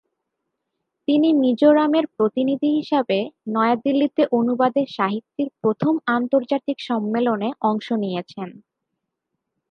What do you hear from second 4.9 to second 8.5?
সাহিত্যের প্রথম আন্তর্জাতিক সম্মেলনে অংশ নিয়েছেন।